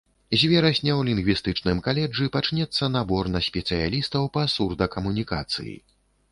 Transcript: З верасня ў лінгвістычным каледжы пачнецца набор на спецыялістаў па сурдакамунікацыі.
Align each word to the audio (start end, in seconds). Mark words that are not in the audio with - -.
З 0.43 0.47
верасня 0.51 0.91
ў 0.93 1.01
лінгвістычным 1.09 1.83
каледжы 1.89 2.31
пачнецца 2.37 2.91
набор 2.97 3.31
на 3.37 3.45
спецыялістаў 3.51 4.23
па 4.39 4.49
сурдакамунікацыі. 4.59 5.81